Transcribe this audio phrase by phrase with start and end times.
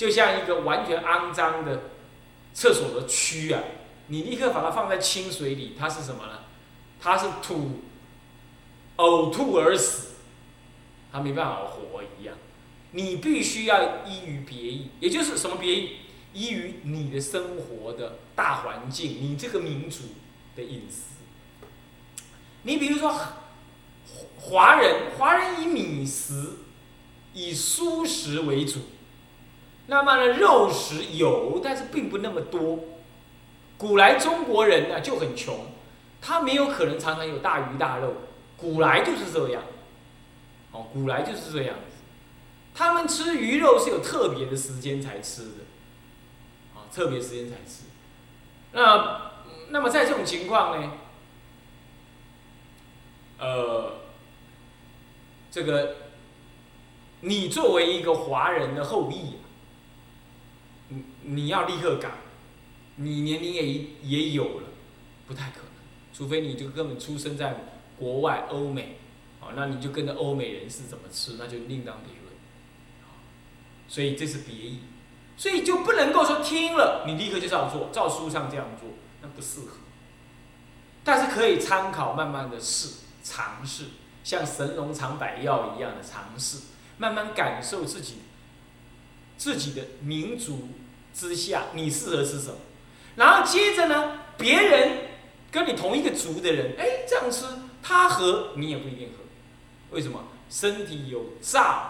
[0.00, 1.90] 就像一个完全肮脏的
[2.54, 3.62] 厕所的蛆啊，
[4.06, 6.38] 你立刻把它放在清水里，它是什么呢？
[6.98, 7.82] 它是吐
[8.96, 10.14] 呕吐而死，
[11.12, 12.34] 它没办法活一样。
[12.92, 15.96] 你必须要依于别意，也就是什么别意？
[16.32, 20.04] 依于你的生活的大环境，你这个民族
[20.56, 21.02] 的饮食。
[22.62, 23.14] 你比如说，
[24.38, 26.52] 华人，华人以米食、
[27.34, 28.78] 以蔬食为主，
[29.90, 32.78] 那么呢，肉食有，但是并不那么多。
[33.76, 35.66] 古来中国人呢就很穷，
[36.22, 38.14] 他没有可能常常有大鱼大肉，
[38.56, 39.64] 古来就是这样。
[40.70, 41.96] 哦，古来就是这样子，
[42.72, 45.64] 他们吃鱼肉是有特别的时间才吃的。
[46.76, 47.82] 啊特别时间才吃，
[48.72, 49.32] 那
[49.70, 50.92] 那么在这种情况呢，
[53.38, 53.92] 呃，
[55.50, 55.96] 这个
[57.22, 59.36] 你作为一个华人的后裔，
[61.30, 62.10] 你要立刻改，
[62.96, 63.62] 你年龄也
[64.02, 64.68] 也有了，
[65.26, 65.70] 不太可能，
[66.12, 67.56] 除非你就根本出生在
[67.96, 68.96] 国外欧美，
[69.40, 72.34] 哦，那你就跟着欧美人士怎么吃，那就另当别论，
[73.86, 74.80] 所以这是别意。
[75.36, 78.90] 所以就不能够说听了你立刻就照做，照书上这样做，
[79.22, 79.76] 那不适合。
[81.02, 83.84] 但是可以参考，慢慢的试尝试，
[84.22, 86.58] 像神农尝百药一样的尝试，
[86.98, 88.16] 慢慢感受自己
[89.38, 90.68] 自己的民族
[91.14, 92.56] 之下你适合吃什么。
[93.16, 94.98] 然后接着呢，别人
[95.50, 97.44] 跟你同一个族的人，哎，这样吃
[97.82, 99.24] 他喝你也不一定喝，
[99.96, 100.24] 为什么？
[100.48, 101.82] 身体有燥、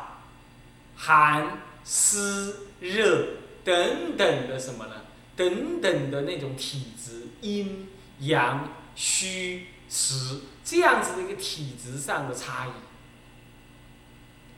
[0.96, 3.26] 寒、湿、热。
[3.62, 4.92] 等等的什么呢？
[5.36, 7.86] 等等的那种体质，阴
[8.20, 12.70] 阳虚实这样子的一个体质上的差异，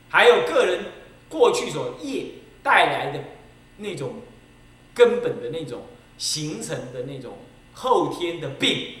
[0.09, 0.85] 还有个人
[1.27, 3.25] 过去所业带来的
[3.77, 4.21] 那种
[4.93, 5.83] 根本的那种
[6.17, 7.37] 形成的那种
[7.73, 8.95] 后天的病，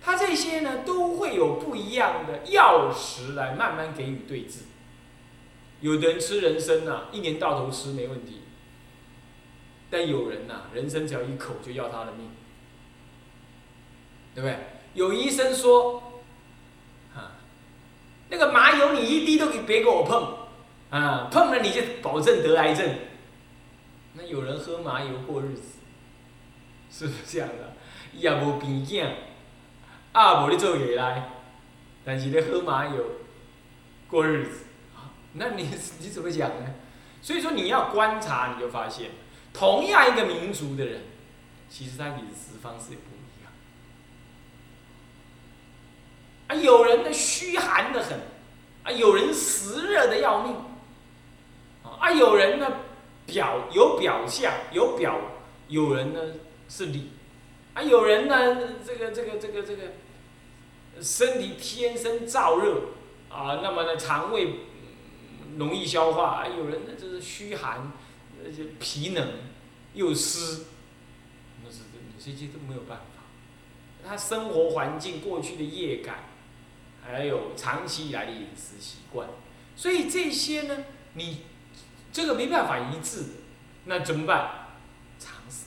[0.00, 4.60] 他这些呢都会有不一样的药食来慢慢给予对治。
[5.80, 8.40] 有的人吃人参啊，一年到头吃没问题。
[9.90, 12.30] 但有人呐，人参只要一口就要他的命，
[14.34, 14.58] 对不对？
[14.94, 16.22] 有医生说，
[17.14, 17.36] 啊，
[18.28, 20.48] 那个麻油你一滴都别给我碰，
[20.90, 22.88] 啊，碰了你就保证得癌症。
[24.14, 25.78] 那有人喝麻油过日子，
[26.90, 27.72] 是不是这样的？
[28.12, 29.08] 也无病囝，
[30.12, 31.30] 啊，无咧做嘢来，
[32.04, 33.04] 但是咧喝麻油
[34.08, 34.66] 过日子，
[35.32, 36.74] 那你你怎么讲呢？
[37.20, 39.10] 所以说你要观察，你就发现。
[39.52, 41.02] 同样一个民族的人，
[41.68, 43.52] 其实他饮食方式也不一样。
[46.48, 48.20] 啊，有人呢虚寒的很，
[48.82, 50.56] 啊，有人实热的要命，
[51.82, 52.68] 啊，有人呢
[53.26, 55.18] 表有表象有表，
[55.68, 56.20] 有人呢
[56.68, 57.10] 是里，
[57.74, 59.82] 啊，有人呢这个这个这个这个
[61.00, 62.82] 身体天生燥热，
[63.28, 64.54] 啊，那么呢肠胃
[65.58, 67.92] 容易消化，啊，有人呢就是虚寒。
[68.46, 69.26] 而且皮冷
[69.94, 70.64] 又湿，
[71.64, 71.78] 那是
[72.18, 73.22] 这这些都没有办法。
[74.06, 76.24] 他生活环境过去的业感，
[77.02, 79.30] 还有长期以来的饮食习惯，
[79.74, 81.44] 所以这些呢，你
[82.14, 83.24] 这个没办法一致，
[83.86, 84.68] 那怎么办？
[85.18, 85.66] 尝试，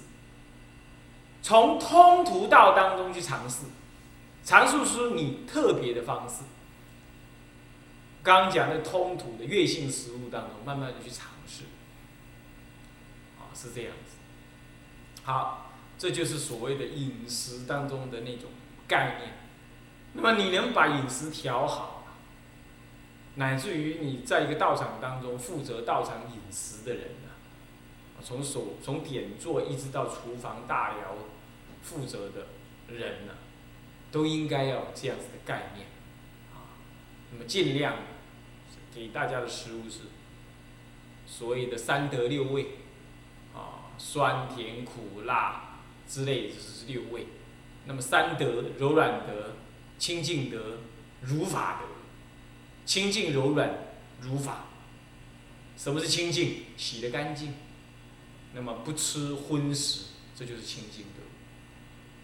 [1.41, 3.66] 从通途道当中去尝试，
[4.46, 6.44] 尝试出你特别的方式。
[8.24, 11.66] 刚刚讲的通途的月性食物当中，慢慢的去尝试。
[13.38, 14.16] 啊是这样子，
[15.24, 18.52] 好，这就是所谓的饮食当中的那种
[18.88, 19.34] 概念。
[20.13, 21.97] 那么你能把饮食调好，
[23.38, 27.30] 乃至于你在一个道场当中负责道场饮食的人呢，
[28.22, 31.16] 从手从点做一直到厨房大寮
[31.81, 32.48] 负责的
[32.94, 33.34] 人呢，
[34.12, 35.88] 都应该要有这样子的概念，
[36.53, 36.75] 啊，
[37.31, 37.96] 那么尽量
[38.94, 40.02] 给大家的食物是
[41.25, 42.80] 所谓的三德六味
[43.56, 43.88] 啊。
[44.00, 47.25] 酸甜苦辣之类，就是六味。
[47.86, 49.56] 那么三德：柔软德、
[49.98, 50.78] 清净德、
[51.22, 51.88] 如法德。
[52.88, 53.69] 清净柔软
[54.22, 54.63] 如法。
[55.78, 56.63] 什么是清净？
[56.75, 57.54] 洗得干净。
[58.54, 60.06] 那么不吃荤食，
[60.36, 61.22] 这就是清净德。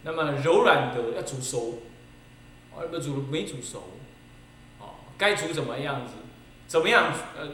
[0.01, 1.83] 那么柔软德要煮熟，
[2.75, 3.99] 而不煮没煮熟。
[4.79, 6.13] 哦，该煮怎么样子？
[6.67, 7.13] 怎么样？
[7.37, 7.47] 呃，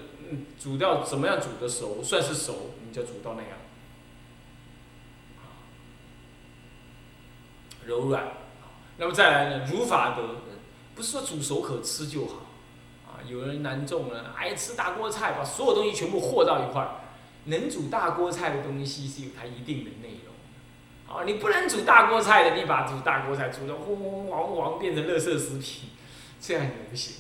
[0.58, 2.76] 煮到怎么样煮的熟算是熟？
[2.88, 3.58] 你就煮到那样。
[7.86, 8.32] 柔软，
[8.98, 9.66] 那么再来呢？
[9.70, 10.42] 如法德，
[10.96, 12.46] 不是说煮熟可吃就好，
[13.28, 16.90] 有人难种了，爱吃大锅菜，把所有东西全部和到一块儿，
[17.46, 21.16] 能煮大锅菜的东西是有它一定的内容。
[21.16, 25.90] 啊，你不能煮大锅菜的，你把煮大锅菜煮的轰轰黄黄变成垃圾食品，
[26.40, 27.16] 这样也不行。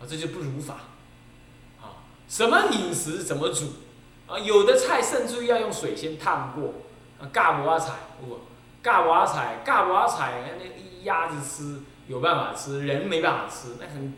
[0.00, 0.74] 啊，这就不如法。
[1.80, 3.66] 啊，什么饮食怎么煮？
[4.26, 6.74] 啊，有的菜甚至于要用水先烫过。
[7.18, 8.40] 啊，嘎瓦菜不，
[8.82, 14.12] 嘎瓦菜，嘎瓦菜，那鸭子吃有办法吃，人没办法吃，那很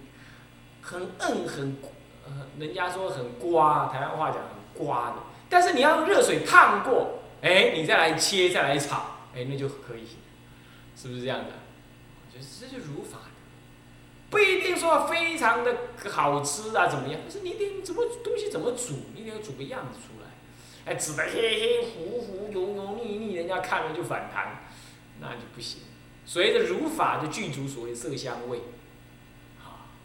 [0.89, 1.77] 很硬很，
[2.25, 5.17] 呃，人家说很刮，台湾话讲很刮的。
[5.51, 7.19] 但是你要用热水烫过。
[7.43, 10.09] 哎，你再来切，再来炒，哎，那就可以，
[10.97, 11.53] 是不是这样的？
[12.17, 13.31] 我觉得这就如法的，
[14.31, 15.77] 不一定说非常的
[16.11, 17.21] 好吃啊，怎么样？
[17.23, 20.93] 但是你得怎么东西怎么煮，你得要煮个样子出来。
[20.93, 24.65] 哎，煮的黑黑糊糊、油油腻腻，人家看了就反弹，
[25.21, 25.83] 那就不行。
[26.27, 28.63] 所以这如法就具足所谓色香味，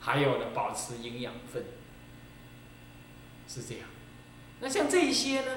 [0.03, 1.63] 还有呢，保持营养分，
[3.47, 3.88] 是这样。
[4.59, 5.51] 那像这些呢？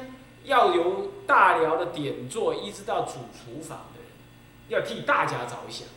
[0.44, 4.08] 要由大辽的点座一直到主厨房的人，
[4.68, 5.88] 要替大家着想，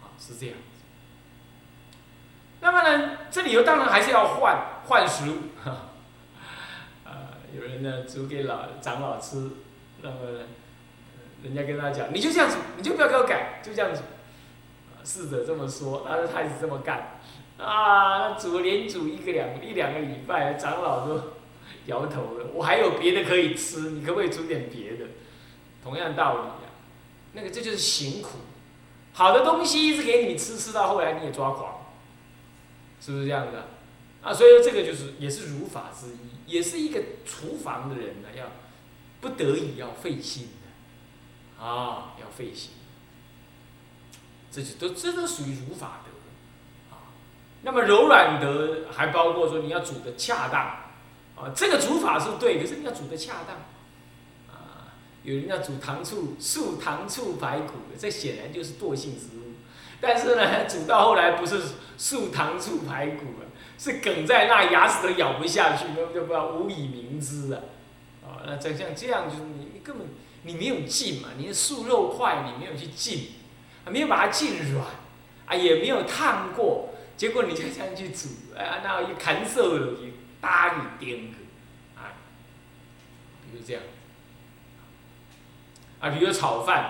[0.00, 0.54] 啊，是这样。
[2.60, 5.88] 那么呢，这里头当然还是要换换食物，哈，
[7.52, 9.50] 有人呢煮给老长老吃，
[10.00, 10.44] 那么呢
[11.42, 14.00] 人家跟他讲，你就这样煮，你就不要给我改，就这样煮，
[15.04, 17.20] 试着这么说，然后他也是这么干，
[17.58, 21.20] 啊，煮连煮一个两一两个礼拜，长老都。
[21.86, 25.04] 摇头了，我还有别的可以吃，你可不可以煮点别的？
[25.82, 26.70] 同样道理呀，
[27.34, 28.38] 那个这就是辛苦。
[29.12, 31.92] 好的东西一直给你吃，吃到后来你也抓狂，
[33.02, 33.66] 是不是这样的？
[34.22, 38.46] 啊，所以说这个就是也是如法之一，也是一个厨房的人呢，要
[39.20, 42.70] 不得已要费心的，啊，要费心。
[44.54, 47.10] 这些都这都属于如法德，啊，
[47.62, 50.60] 那么柔软德还包括说你要煮的恰当。
[51.36, 53.56] 啊，这个煮法是对，可是你要煮的恰当。
[54.54, 59.54] 啊，有人要煮糖醋素糖醋排骨，这显然就是惰性食物。
[60.00, 61.60] 但是呢，煮到后来不是
[61.96, 63.46] 素糖醋排骨了，
[63.76, 67.60] 是梗在那，牙齿都咬不下去，那就不知道无以明之啊。
[68.22, 70.06] 啊，那像像这样，就是你你根本
[70.44, 73.30] 你没有浸嘛，你的素肉块你没有去浸，
[73.90, 74.86] 没有把它浸软，
[75.46, 80.14] 啊，也没有烫过，结果你就这样去煮，啊，那一砍瘦了就。
[80.44, 81.38] 大你颠个，
[81.98, 82.12] 啊，
[83.42, 83.82] 比如这样，
[85.98, 86.82] 啊，比如炒饭，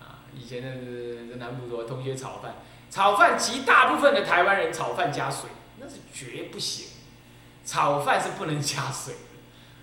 [0.00, 2.56] 啊，以前的南部多同学炒饭，
[2.90, 5.48] 炒饭极大部分的台湾人炒饭加水，
[5.78, 6.88] 那是绝不行，
[7.64, 9.14] 炒饭是不能加水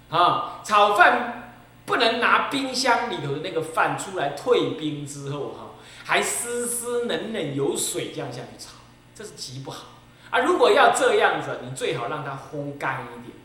[0.09, 1.53] 的，啊，炒饭
[1.85, 5.64] 不能拿冰箱里头的那个饭出来退冰之后哈，
[6.05, 8.73] 还湿湿嫩嫩有水这样下去炒，
[9.15, 9.87] 这是极不好。
[10.29, 13.35] 啊，如果要这样子，你最好让它烘干一点。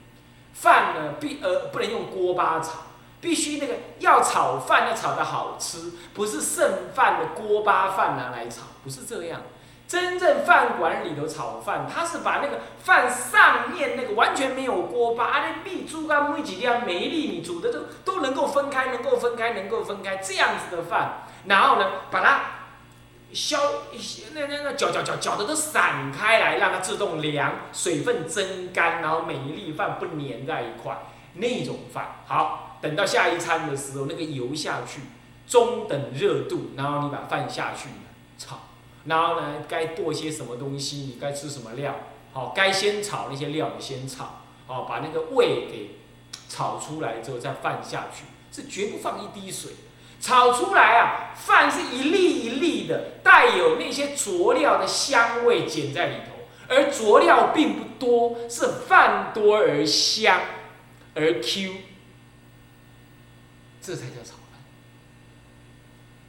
[0.52, 2.72] 饭呢，必呃不能用锅巴炒，
[3.20, 9.40] 必须那个要炒饭要炒的好吃，不是剩饭的锅巴饭拿来炒，不是这样。
[9.88, 22.40] 真正饭馆里头炒饭，他是把那个饭上面那个完全没有锅巴，那米猪肝每几粒每一粒米煮的都都能够分开，能够分开，能够分开这样子的饭，然后呢，把它。
[23.32, 23.60] 消
[23.92, 30.98] 一些，那那那搅搅搅搅的都散开来，让它自动凉，水分蒸干，然后每一粒饭不粘在一块，
[31.34, 32.76] 那种饭好。
[32.82, 35.02] 等到下一餐的时候，那个油下去，
[35.46, 37.90] 中等热度，然后你把饭下去
[38.36, 38.62] 炒，
[39.04, 41.94] 然后呢，该剁些什么东西，你该吃什么料，
[42.32, 46.00] 好，该先炒那些料你先炒，好，把那个味给
[46.48, 49.70] 炒出来之后再饭下去，是绝不放一滴水。
[50.20, 60.40] 炒出来啊，饭是一粒一粒的，带有那些佐料的香味剪在里头，而佐料并不多，是饭多而香，
[61.14, 61.72] 而 Q，
[63.80, 64.60] 这才叫炒饭，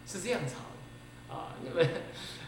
[0.08, 1.56] 是这样炒的啊。
[1.64, 1.90] 那么，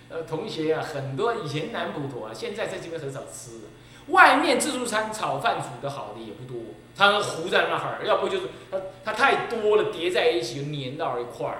[0.09, 3.63] 呃，同学啊，很多以前南普陀啊，现在在这边很少吃了。
[4.07, 11.57] 外面自助餐炒饭煮的好的也不多，它糊在那儿，要不就是它它太多了，叠在一起就粘到一块儿。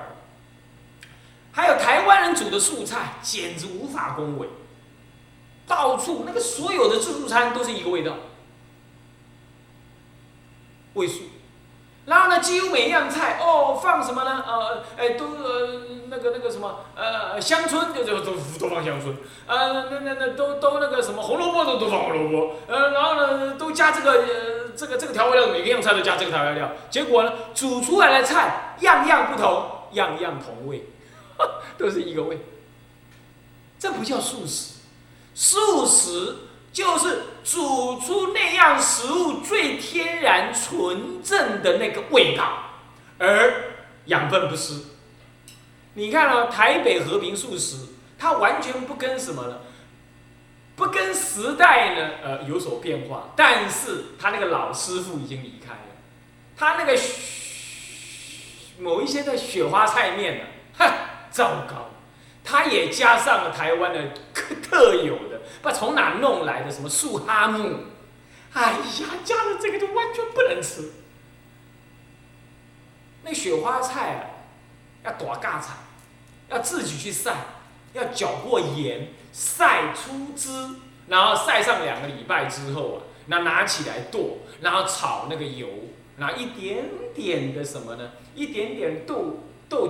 [1.52, 4.48] 还有台湾人煮的素菜简直无法恭维，
[5.68, 8.14] 到处那个所有的自助餐都是一个味道，
[10.96, 11.24] 味素。
[12.06, 14.44] 然后呢，几乎每一样菜哦，放什么呢？
[14.46, 19.16] 呃，哎，都呃那个那个什么呃香椿，就就都都放香椿，
[19.48, 24.28] 呃那那那都都那个什么红萝卜都都放红萝卜，呃然后呢都加这个呃
[24.76, 30.86] 这个这个调味料，每个样菜都加这个调味料，结果呢煮出来的菜样样不同，样样同味，
[31.78, 32.40] 都是一个味。
[33.80, 34.76] 这不叫素食，
[35.34, 36.38] 素食
[36.72, 42.70] 就是煮出那样食物最天然纯正的那个味道，
[43.20, 43.76] 而
[44.06, 44.76] 养分不失。
[45.96, 47.78] 你看啊，台北和平素食，
[48.18, 49.60] 它完全不跟什么呢？
[50.76, 53.30] 不跟时代呢，呃，有所变化。
[53.36, 55.96] 但是他那个老师傅已经离开了，
[56.58, 57.00] 他那个
[58.80, 60.46] 某一些的雪花菜面呢，
[60.78, 60.92] 哼，
[61.32, 61.90] 糟糕，
[62.44, 67.86] 他也加上了台湾的特特有的，不知道从哪弄来的什么素哈木，
[68.54, 70.92] 哎呀，加了这个就完全不能吃。
[73.24, 74.30] 那雪花菜啊。
[75.06, 75.74] 要打嘎菜，
[76.48, 77.36] 要自己去晒，
[77.94, 80.50] 要搅过盐，晒出汁，
[81.08, 85.68] 然后晒上两个礼拜之后啊，那拿起来剁，然后炒那个油，
[86.18, 88.12] 然后一点点的什么呢？
[88.36, 89.38] 一点点豆
[89.70, 89.90] 豆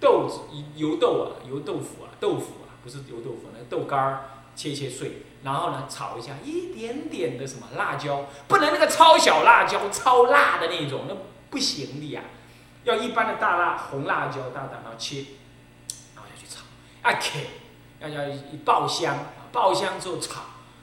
[0.00, 0.40] 豆子
[0.76, 4.24] 油豆啊，油豆腐啊，豆腐啊，不是油豆腐，那豆干儿
[4.56, 11.14] 切切碎，然后呢炒一下，一点点的什么辣椒，不能那个超小辣椒，超辣的那种，那
[11.50, 12.22] 不行的呀。
[12.84, 15.24] 要一般的大辣红辣椒，大胆然后切，
[17.08, 17.46] 啊，K，
[18.00, 19.16] 要要一爆香，
[19.50, 20.40] 爆香之后炒，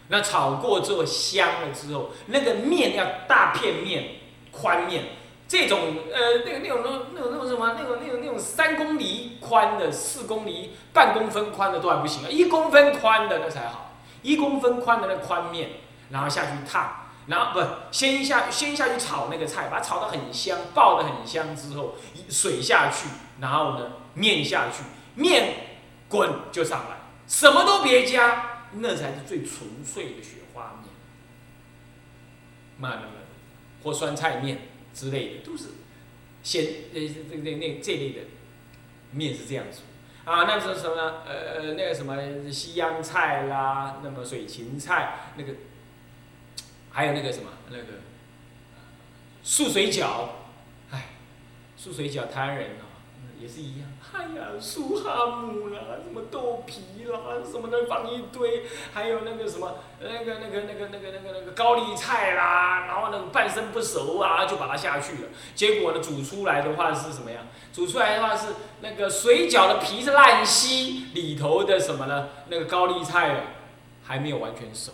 [0.07, 4.15] 那炒过之后香了之后，那个面要大片面，
[4.51, 5.03] 宽面，
[5.47, 5.79] 这种
[6.11, 13.91] 呃那个那种那种那种什么那种那种那种三公厘宽的，四公厘半公分宽的都还不行啊，一公分宽的那才好，
[14.23, 15.69] 一公分宽的那宽面，
[16.09, 17.01] 然后下去烫。
[17.27, 21.95] 然后不，先下先下去炒那个菜，把它炒得很香，爆得很香之后，
[22.29, 23.07] 水下去，
[23.41, 24.83] 然后呢面下去，
[25.15, 25.74] 面
[26.15, 30.93] 滚就上来，什么都别加，那才是最纯粹的雪花面。
[32.77, 33.13] 慢慢慢，
[33.83, 35.65] 或酸菜面之类的，都是
[36.41, 38.21] 鲜呃那那那这类的
[39.11, 39.81] 面是这样子
[40.23, 40.43] 啊。
[40.43, 41.21] 那是什么？
[41.27, 45.53] 呃那个什么西洋菜啦，那么水芹菜那个。
[46.95, 47.83] 还有那个什么，那个
[49.43, 50.29] 素水饺，
[50.91, 51.07] 哎，
[51.75, 52.87] 素水饺台湾人啊，
[53.37, 53.89] 也是一样。
[54.15, 65.29] 哎呀，素哈姆啦，什么豆皮啦，什么的放一堆，还有那个什么，那个那个那个那个那个那个高丽菜啦，然后那个半生不熟啊，就把它下去了。
[65.53, 67.43] 结果呢，煮出来的话是什么样？
[67.73, 68.47] 煮出来的话是
[68.81, 72.29] 那个水饺的皮是烂稀，里头的什么呢？
[72.47, 73.41] 那个高丽菜啊，
[74.03, 74.93] 还没有完全熟，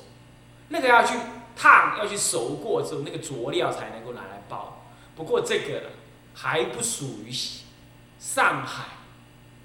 [0.70, 1.16] 那个要去。
[1.54, 4.86] 烫要去熟过之后，那个佐料才能够拿来包。
[5.16, 5.90] 不过这个呢，
[6.34, 7.32] 还不属于
[8.18, 8.86] 上海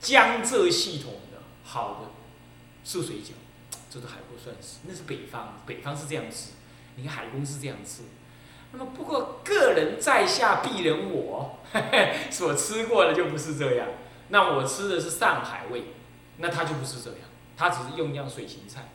[0.07, 2.11] 江浙系统的好的
[2.85, 3.33] 素水饺，
[3.91, 4.79] 这都还不算是。
[4.85, 6.53] 那是北方，北方是这样吃，
[6.95, 8.03] 你看海公是这样吃。
[8.71, 11.59] 那么不过个人在下鄙人我
[12.31, 13.89] 所吃过的就不是这样。
[14.29, 15.87] 那我吃的是上海味，
[16.37, 17.21] 那他就不是这样，
[17.57, 18.93] 他只是用一样水芹菜，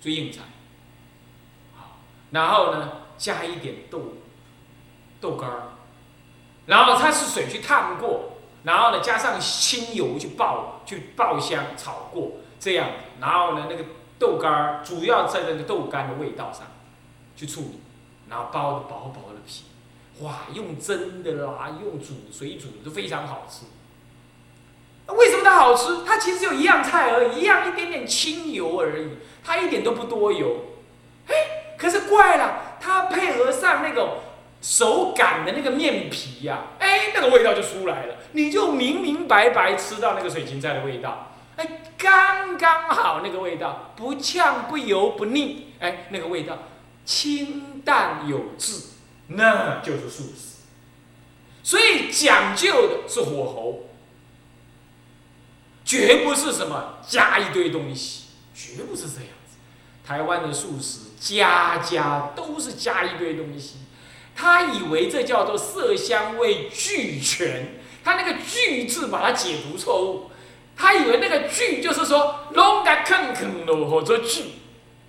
[0.00, 0.40] 最硬菜。
[1.76, 2.00] 好
[2.32, 4.14] 然后呢，加一点豆
[5.20, 5.62] 豆干儿，
[6.66, 8.33] 然后它是水去烫过，
[8.64, 12.88] 然后呢加上清油去爆去爆香炒过这样，
[13.20, 13.84] 然后呢那个
[14.18, 16.66] 豆干儿主要在那个豆干的味道上
[17.36, 17.80] 去处理，
[18.28, 19.64] 然后包的薄薄的皮，
[20.24, 23.66] 哇，用蒸的啦，用煮水煮都非常好吃。
[25.06, 25.98] 为什么它好吃？
[26.06, 29.10] 它其实就一样菜而已，一样一点点清油而已，
[29.44, 30.56] 它一点都不多油，
[31.28, 31.34] 哎。
[31.76, 34.18] 可是怪了，它配合上那种
[34.64, 46.56] 手擀的那个面皮呀，哎，那个味道就出来了，你就明明白白吃到那个水芹菜的味道，哎，刚刚好那个味道，不呛不油不腻，哎，那个味道
[47.04, 48.80] 清淡有致，
[49.26, 50.62] 那就是素食。
[51.62, 53.84] 所以讲究的是火候，
[55.84, 59.58] 绝不是什么加一堆东西，绝不是这样子。
[60.06, 61.00] 台湾的素食。
[61.24, 63.76] 家家都是加一堆东西，
[64.34, 70.30] 他以为这叫做色香味俱全，他那个“俱”字把它解读错误，
[70.76, 74.44] 他以为那个“俱”就是说龙嘎坑坑咯或者“俱”，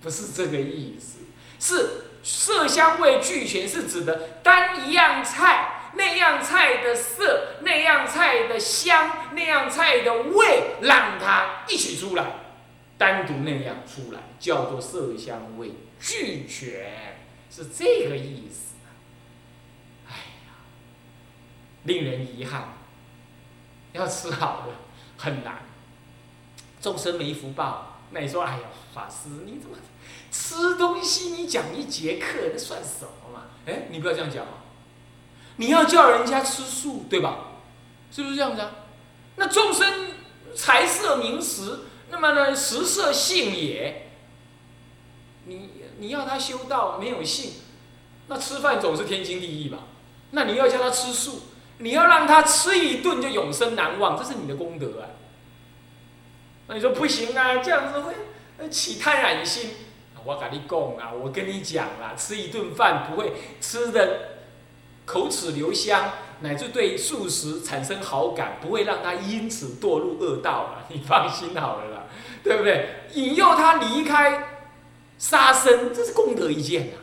[0.01, 1.19] 不是这个意思，
[1.59, 12.25] 是色香味俱全是指的单一样菜那样菜的色那样菜的香那样菜的味，让它一起出来，
[12.97, 15.71] 单独那样出来叫做色香味。
[15.99, 17.17] 俱全
[17.49, 18.75] 是这个意思，
[20.07, 20.51] 哎呀，
[21.85, 22.73] 令人遗憾。
[23.93, 24.73] 要吃好的
[25.17, 25.63] 很难，
[26.81, 28.01] 众生没福报。
[28.11, 28.63] 那你说，哎呀，
[28.93, 29.77] 法师你怎么
[30.29, 31.29] 吃东西？
[31.29, 33.45] 你讲一节课，那算什么嘛？
[33.65, 34.45] 哎，你不要这样讲
[35.55, 37.37] 你要叫人家吃素，对吧？
[38.11, 38.71] 是不是这样子啊？
[39.37, 40.11] 那众生
[40.53, 44.09] 财色名食，那么呢，食色性也。
[45.45, 47.53] 你你要他修道没有性，
[48.27, 49.79] 那吃饭总是天经地义吧？
[50.31, 51.43] 那你要叫他吃素，
[51.79, 55.09] 你要让他吃一顿就永生难忘，这是你的功德啊。
[56.67, 59.71] 那你说不行啊，这样子会起贪染心。
[60.23, 64.39] 我跟你讲啊，我跟你讲啦，吃一顿饭不会吃的
[65.05, 70.85] 口齿留香，乃至对素食产生好感，不会让他因此堕入恶道啊。
[70.89, 72.03] 你放心好了啦，
[72.43, 73.05] 对不对？
[73.13, 74.47] 引诱他离开
[75.19, 76.97] 杀生，这是功德一件啊。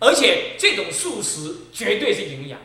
[0.00, 2.60] 而且这种素食绝对是营养，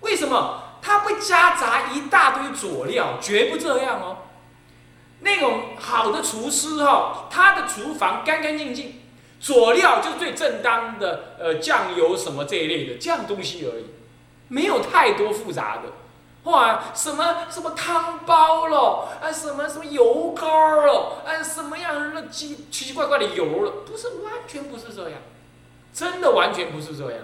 [0.00, 0.64] 为什么？
[0.82, 4.16] 它不夹杂一大堆佐料，绝不这样哦。
[5.20, 9.02] 那种好的厨师哈，他的厨房干干净净，
[9.38, 13.88] 佐料就最正当的，呃，酱油什么这一类的这样东西而已，
[14.48, 25.18] 没有太多复杂的，哇，什么什么汤包了，啊，什么什么油膏了，啊，什么样的奇奇奇怪怪的油了，不是完全不是这样，
[25.92, 27.20] 真的完全不是这样。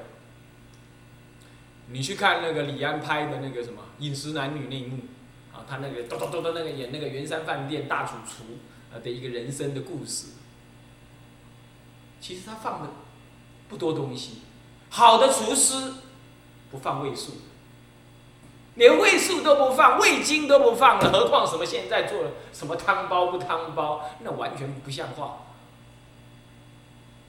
[1.88, 4.98] 你去看那个李安拍的那个什么饮食男女那一幕。
[5.52, 8.58] 啊，他那个咚咚咚的那个演那个圆山饭店大主厨
[8.92, 10.32] 啊的一个人生的故事，
[12.20, 12.90] 其实他放的
[13.66, 14.42] 不多东西，
[14.90, 15.94] 好的厨师
[16.70, 17.38] 不放味素，
[18.74, 25.46] 连味素都不放，味精都不放了，何况什么现在做什么汤包不汤包，那完全不像话。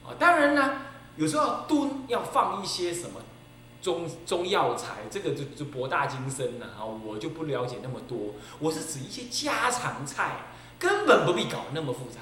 [0.05, 0.81] 啊，当然呢，
[1.15, 3.21] 有时候要炖要放一些什么。
[3.81, 6.83] 中中药材，这个就就博大精深了啊！
[6.83, 10.45] 我就不了解那么多，我是指一些家常菜，
[10.79, 12.21] 根本不必搞那么复杂。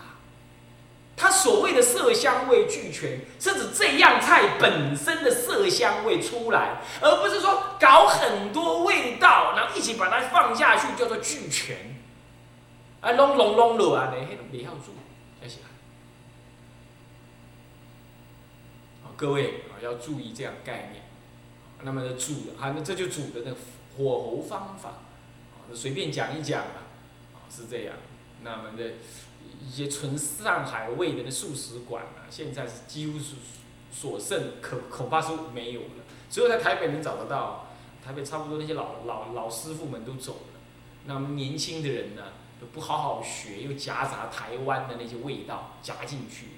[1.18, 11.96] 它所谓的色香味俱全，是指这样菜本身的色香味出来，而不是说搞很多味道，然后一起把它放下去叫做俱全。
[13.00, 14.94] 啊，拢拢拢了啊，你迄种袂好做，
[15.42, 15.60] 谢谢。
[19.16, 21.05] 各位啊，要注意这样概念。
[21.84, 23.52] 那么的煮，啊，那这就煮的那
[23.98, 26.88] 火候方法，啊，随便讲一讲啊，
[27.34, 27.96] 啊，是这样。
[28.44, 28.94] 那么的
[29.62, 33.36] 一些纯上海味的那素食馆啊，现在是几乎是
[33.92, 37.68] 所剩可恐怕是没有了，只有在台北能找得到。
[38.06, 40.60] 台北差不多那些老老老师傅们都走了，
[41.06, 42.22] 那么年轻的人呢，
[42.62, 46.50] 都不好好学，又夹杂台湾的那些味道夹进去，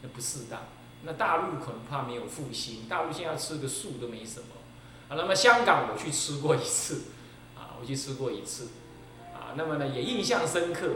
[0.00, 0.62] 那不适当。
[1.02, 4.46] 那大陆恐怕没有复兴，大陆现在吃个素都没什么。
[5.08, 7.04] 啊，那么香港我去吃过一次，
[7.56, 8.68] 啊，我去吃过一次，
[9.34, 10.92] 啊，那么呢也印象深刻。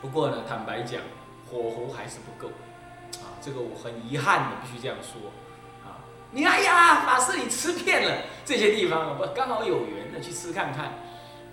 [0.00, 1.02] 不过呢，坦白讲，
[1.50, 2.52] 火候还是不够，
[3.20, 5.32] 啊，这个我很遗憾的必须这样说，
[5.84, 5.98] 啊，
[6.30, 10.94] 你哎呀，法师你吃遍了这些地方，我刚好有缘的去吃看看，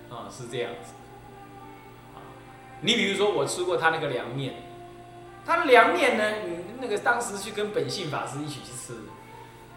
[0.10, 0.94] 啊，是这样子，
[2.82, 4.54] 你比如说我吃过他那个凉面，
[5.44, 6.24] 他的凉面呢，
[6.80, 8.94] 那个当时去跟本性法师一起去吃。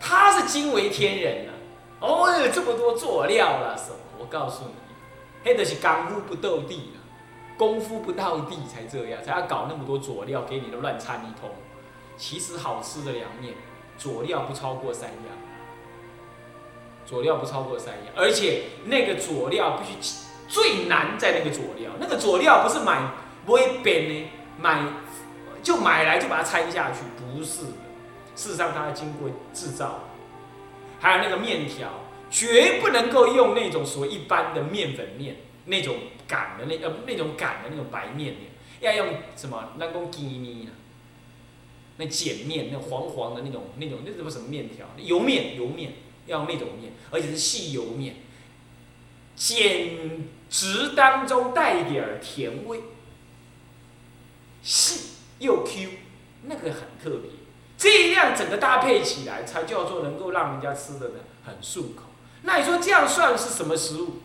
[0.00, 1.52] 他是惊为天人呐！
[2.00, 3.96] 哦，有这么多佐料了什么？
[4.18, 4.74] 我告诉你，
[5.44, 7.00] 那都是功夫不到地了，
[7.56, 11.50] 功夫不到地才这样，才要搞那么多佐料给你都乱掺一通。
[12.16, 13.54] 其实好吃的凉面，
[13.98, 15.38] 佐料不超过三样，
[17.06, 23.00] 佐料不超过三样，而且那个佐料必须最难在那个佐料，那个佐料不是买
[23.44, 24.82] 不会变的，买
[25.62, 27.64] 就买来就把它掺下去，不是。
[28.34, 30.08] 事实上，它要经过制造，
[30.98, 39.72] 还有那个面条，绝不能够用那种所谓一般的面粉面那种擀的那呃那种擀的那种白面面，要用什么？
[39.78, 40.72] 那种鸡米啊，
[41.98, 45.94] 那碱面那黄黄的那种那种那什么什么面条，油面油面
[46.26, 48.16] 要用那种面，而且是细油面，
[49.36, 52.80] 碱质当中带一点甜味，
[54.62, 55.90] 细又 Q，
[56.44, 57.30] 那个很特别。
[57.80, 61.14] 这样整个搭配起来，才叫做能够让人家吃的呢
[61.46, 62.02] 很顺口。
[62.42, 64.16] 那你说这样算是什么食物？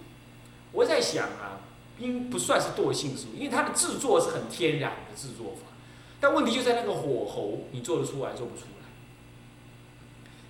[0.74, 1.62] 我在想啊，
[1.98, 5.72] 应不算是惰性食物，因为它的制作是很天然的制作法。
[6.20, 8.88] 但问题就在那个火候，你做得出来做不出来。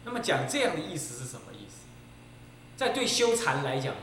[0.04, 1.86] 那么讲这样的意思是什么意思？
[2.76, 3.94] 在对修禅来讲，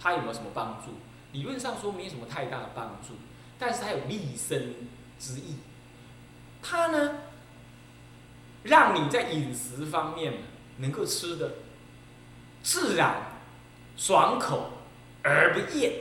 [0.00, 0.92] 它有没有什么帮助？
[1.32, 3.14] 理论上说没什么太大的帮助，
[3.58, 4.72] 但是它有立身
[5.18, 5.56] 之意。
[6.62, 7.16] 它呢？
[8.64, 10.38] 让你在饮食方面呢
[10.78, 11.54] 能够吃的
[12.62, 13.40] 自然、
[13.96, 14.70] 爽口
[15.22, 15.92] 而不厌。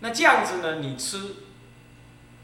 [0.00, 1.34] 那这样子呢，你吃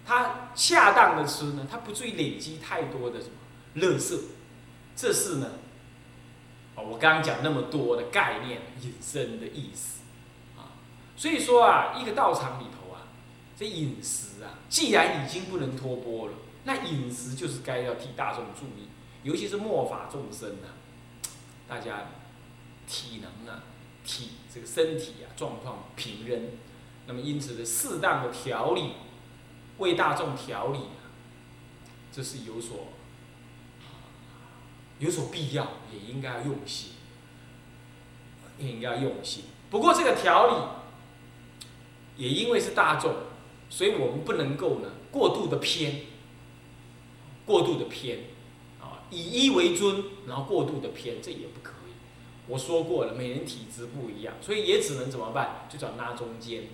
[0.05, 3.35] 它恰当的吃呢，它不至于累积太多的什么
[3.77, 4.19] 垃圾。
[4.97, 5.53] 这是呢，
[6.77, 10.03] 我刚刚讲那么多的概念引申的意思
[10.57, 10.75] 啊。
[11.17, 13.09] 所以说啊，一个道场里头啊，
[13.57, 16.35] 这饮食啊，既然已经不能脱钵了，
[16.65, 18.89] 那饮食就是该要替大众注意，
[19.25, 20.79] 尤其是末法众生啊，
[21.67, 22.07] 大家
[22.87, 23.65] 体能啊、
[24.05, 26.51] 体这个身体啊状况平韧，
[27.07, 28.93] 那么因此的适当的调理，
[29.79, 31.11] 为大众调理啊，
[32.13, 32.89] 这是有所
[34.99, 36.93] 有所必要，也应该要用心，
[38.59, 39.45] 也应该要用心。
[39.71, 43.15] 不过这个调理，也因为是大众，
[43.69, 46.03] 所以我们不能够呢过度的偏，
[47.45, 48.21] 过度的偏，
[49.11, 51.93] 以一为尊，然后过度的偏，这也不可以。
[52.47, 55.67] 我说过了，每人体质不一样，所以也只能怎么办？
[55.69, 56.65] 就找拉中间，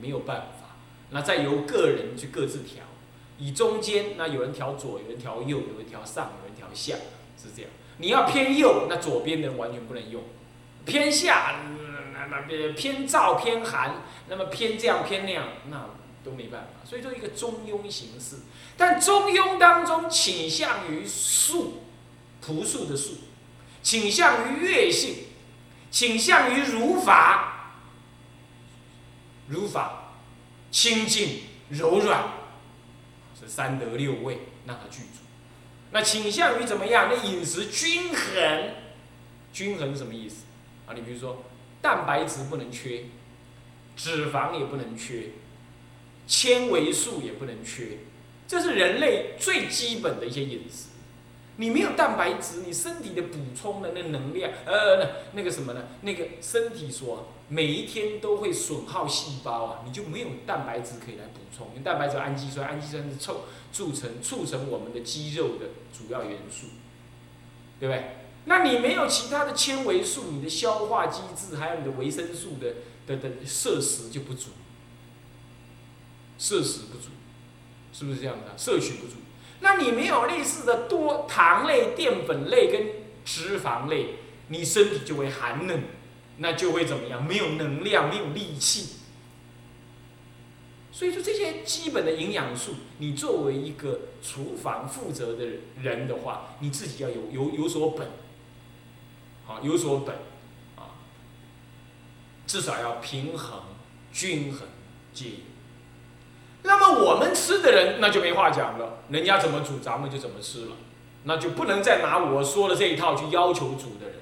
[0.00, 0.76] 没有办法。
[1.10, 2.84] 那再由个人去各自调，
[3.38, 6.96] 以中间，那有人调左，有人调右，有人调上，有人调下，
[7.36, 7.70] 是这样。
[7.98, 10.22] 你要偏右，那左边的人完全不能用；
[10.84, 11.56] 偏下。
[12.28, 15.88] 那边偏燥偏寒，那么偏这样偏那样，那
[16.26, 16.84] 都没办法。
[16.84, 18.36] 所以说一个中庸形式，
[18.76, 21.84] 但中庸当中倾向于素，
[22.42, 23.12] 朴素的素，
[23.82, 25.28] 倾向于悦性，
[25.90, 27.78] 倾向于如法，
[29.48, 30.12] 如法，
[30.70, 32.24] 清净柔软，
[33.40, 35.20] 是三德六味让它具足。
[35.92, 37.08] 那倾向于怎么样？
[37.08, 38.70] 那饮食均衡，
[39.52, 40.44] 均衡什么意思
[40.86, 40.92] 啊？
[40.92, 41.44] 你比如说。
[41.82, 43.04] 蛋白质不能缺，
[43.96, 45.28] 脂肪也不能缺，
[46.26, 47.98] 纤维素也不能缺，
[48.48, 50.88] 这是人类最基本的一些饮食。
[51.58, 55.84] 你没有蛋白质，你身体的补充的那能量，呃，那那个什么呢？
[56.02, 61.68] 那个身体所每一天都会损耗细胞啊，你就没有蛋白质可以来补充。
[61.68, 63.36] 因为蛋白质氨基酸，氨基酸是促
[63.72, 66.66] 促成促成我们的肌肉的主要元素，
[67.80, 68.04] 对不对？
[68.44, 72.74] 那你没有其他的纤维素，你的消化机制还有你的维生素的
[73.06, 74.50] 的的摄食就不足，
[76.38, 77.08] 摄食不足，
[77.92, 78.56] 是不是这样的？
[78.56, 79.14] 摄取不足，
[79.60, 82.86] 那你没有类似的多糖类、淀粉类跟
[83.24, 84.16] 脂肪类，
[84.48, 85.82] 你身体就会寒冷，
[86.38, 87.24] 那就会怎么样？
[87.24, 88.96] 没有能量，没有力气。
[90.92, 95.44] 所以说这些基本的营养素，你作为一个厨房负责的
[95.82, 98.08] 人的话，你自己要有有有所本。
[99.48, 100.16] 啊，有所本，
[100.74, 100.98] 啊，
[102.48, 103.62] 至少要平衡、
[104.12, 104.66] 均衡
[105.14, 105.36] 皆有。
[106.66, 110.72] 那么我们吃的人那就没话讲了，人家怎么煮咱们就怎么吃了，
[111.22, 114.16] 那就不能再拿我说的这一套去要求煮的人。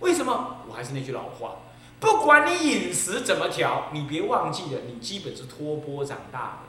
[0.00, 0.58] 为什么？
[0.68, 1.56] 我还是那句老话，
[1.98, 6.68] 不管你饮食怎么调，你别忘记了，你基本是托钵长大的，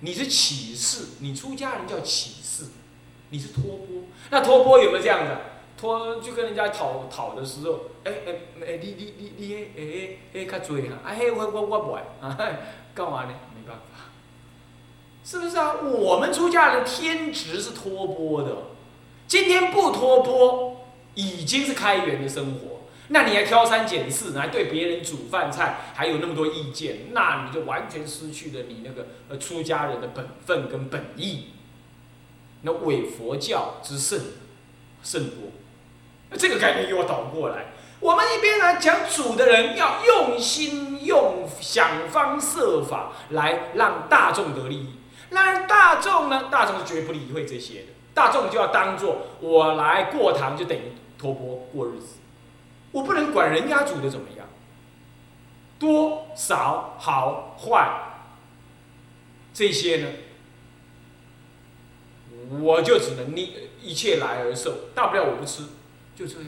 [0.00, 2.64] 你是起士，你出家人叫起士，
[3.30, 3.86] 你是托钵。
[4.30, 5.40] 那托钵有没有这样的？
[5.76, 8.32] 托就跟人家讨讨的时候，哎哎
[8.66, 12.02] 哎，你你你你哎哎哎较多哈，啊嘿我我我不爱，
[12.94, 13.34] 干嘛呢？
[15.30, 15.74] 是不是啊？
[15.82, 18.50] 我们出家人天职是托钵的，
[19.26, 22.80] 今天不托钵，已经是开源的生活。
[23.08, 31.48] 那你还挑三拣四，还对别人煮饭菜还有那么多意见，那你就完全失去了你那个呃出家人的本分跟本意。
[32.62, 34.18] 那伪佛教之甚
[35.02, 35.50] 甚多。
[36.38, 37.66] 这个概念又要倒过来，
[38.00, 44.88] 我们一边来讲主的人要用心用想方设法来让大众得利益，
[45.30, 46.48] 那大众呢？
[46.50, 52.16] 大众是绝不理会这些的，大众就要当做我来过堂就等于托钵过日子，
[52.92, 54.46] 我不能管人家煮的怎么样，
[55.78, 57.90] 多少好坏，
[59.52, 60.08] 这些呢，
[62.60, 65.64] 我就只能逆一切来而受，大不了我不吃。
[66.16, 66.46] 就这样，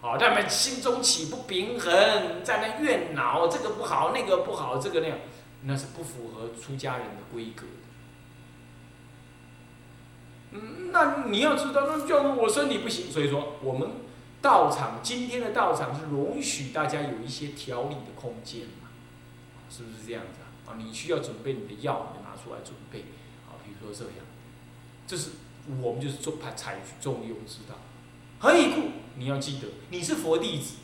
[0.00, 5.18] 好，他们心中起不平衡，在那怨恼，这个不好，那个不好，这个那样，
[5.62, 7.72] 那是不符合出家人的规格的。
[10.52, 13.88] 嗯，那你要知道，那叫我身体不行，所以说我们
[14.42, 18.88] 道场今天的道场是容许大家有一些调理的空间嘛，
[19.70, 20.72] 是不是这样子啊？
[20.72, 23.00] 啊，你需要准备你的药，你拿出来准备，
[23.48, 24.26] 啊，比如说这样，
[25.06, 25.30] 这是
[25.80, 27.76] 我们就是做派采取中庸之道。
[28.38, 28.88] 何以故？
[29.16, 30.76] 你要记得，你是佛弟子，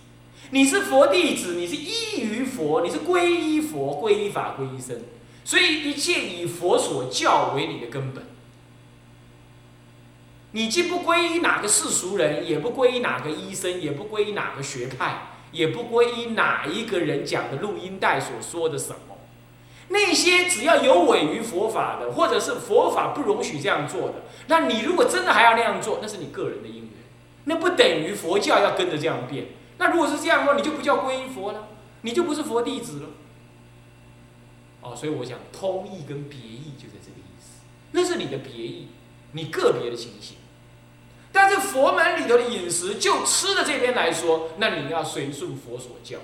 [0.50, 4.96] 你是佛弟子，你是依于佛，你是皈依佛、皈依法、皈依僧，
[5.44, 8.24] 所以一切以佛所教为你的根本。
[10.52, 19.18] 你既不皈依哪个世俗人，也不皈依哪个医生，也不皈依哪个学派，也不皈依哪一个人讲的录音带所说的什么，
[19.88, 24.14] 那些只要有违于佛法的，或者是佛法不容许这样做的，
[24.46, 26.90] 那你如果真的还要那样做，那是你个人的因缘。
[27.44, 29.46] 那不等于佛教要跟着这样变。
[29.78, 31.68] 那如果是这样的话，你就不叫皈依佛了，
[32.02, 33.08] 你就不是佛弟子了。
[34.80, 37.62] 哦，所以我讲通义跟别义就在这个意思。
[37.92, 38.88] 那是你的别义，
[39.32, 40.36] 你个别的情形。
[41.32, 46.18] 但是佛门里头的饮食，就吃的这边来说，那你要随顺佛所教。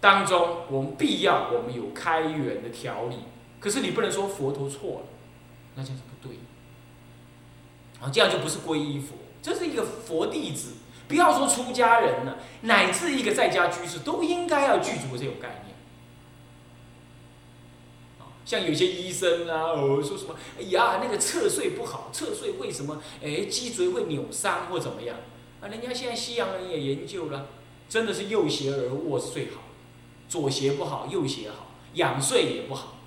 [0.00, 3.18] 当中，我们必要我们有开源的条理，
[3.60, 5.06] 可是你不能说佛陀错了，
[5.76, 6.13] 那这样是不对。
[8.12, 10.74] 这样就不是皈依佛，这是一个佛弟子，
[11.08, 15.74] 不要说出家人了，乃至一个在家居士都应该要具足这种概念。
[18.44, 25.16] 像有些医生啊，哦，说什么，哎呀，那个侧睡不好，侧睡为什么，哎，脊椎会扭伤或怎么样？
[25.62, 27.46] 啊，人家现在西洋人也研究了，
[27.88, 29.62] 真的是右斜而卧是最好。
[30.28, 32.98] 左斜不好，右斜好，仰睡也不好，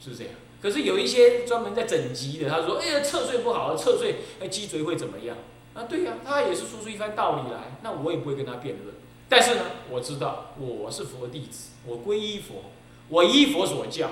[0.00, 0.34] 是不是这样？
[0.62, 5.36] 可是有一些专门在整脊的，他说：“哎呀，侧睡不好，侧睡哎脊椎会怎么样？”
[5.74, 8.94] 啊，对呀，他也是说出一番道理来，那我也不会跟他辩论。
[9.28, 12.70] 但是呢，我知道我是佛弟子，我皈依佛，
[13.08, 14.08] 我依佛所教。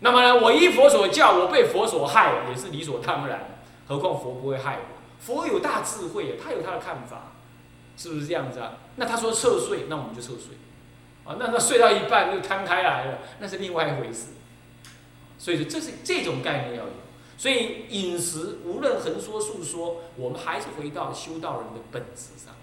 [0.00, 3.60] 那么呢，我依佛所教，我被佛所害也是理所当然。
[3.86, 7.34] 何况佛不会害我，佛有大智慧，他有他的看法，
[7.96, 8.78] 是不是这样子啊？
[8.96, 10.56] 那他说侧睡，那我们就侧睡。
[11.24, 14.28] 啊，那那睡到一半就摊开来了，那是另外一回事。
[15.38, 16.90] 所以说，这是这种概念要有。
[17.38, 22.54] 所以饮食无论横说竖说，我们还是回到修道人的本质上。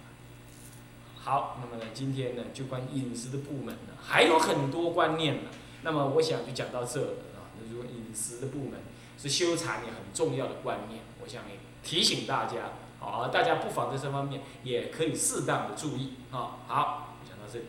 [1.18, 5.50] 好，那么呢，今天呢，就关于饮食的部门呢，还有很多观念呢。
[5.84, 7.48] 那么我想就讲到这了啊。
[7.58, 8.82] 那如果饮食的部门
[9.18, 16.60] 是修禅也很重要的观念，我想也提醒大家，好，大家不妨在这方面也可以适当的注意啊。
[16.68, 17.66] 好，讲到这里。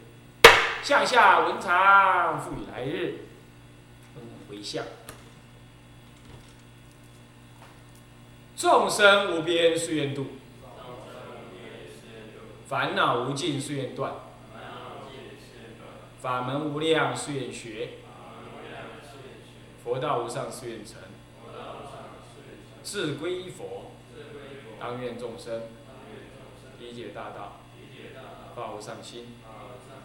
[0.83, 3.26] 向下文长，复以来日。
[4.49, 4.85] 回向。
[8.57, 10.27] 众生无边誓愿度，
[12.67, 14.15] 烦恼无尽誓愿断，
[16.21, 17.99] 法门无量誓愿学，
[19.85, 20.97] 佛道无上誓愿成。
[22.83, 23.93] 自归依佛，
[24.81, 25.63] 当愿众生。
[26.79, 27.61] 理解大道，
[28.55, 29.27] 发无上心。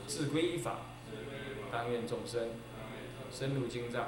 [0.07, 0.77] 自归依法，
[1.71, 2.49] 当愿众生。
[3.31, 4.07] 深入经藏，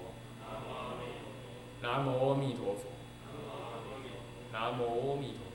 [1.81, 2.83] 南无阿弥陀佛。
[4.53, 5.50] 南无阿弥陀佛。